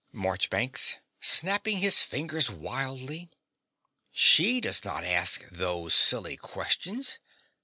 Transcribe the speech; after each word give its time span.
MARCHBANKS 0.13 0.95
(snapping 1.19 1.77
his 1.77 2.01
fingers 2.01 2.49
wildly). 2.49 3.29
She 4.11 4.59
does 4.59 4.83
not 4.83 5.03
ask 5.03 5.47
those 5.49 5.93
silly 5.93 6.37
questions. 6.37 7.19